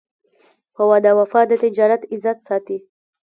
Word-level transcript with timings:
په 0.75 0.81
وعده 0.89 1.11
وفا 1.19 1.41
د 1.47 1.51
تجارت 1.63 2.01
عزت 2.13 2.37
ساتي. 2.47 2.77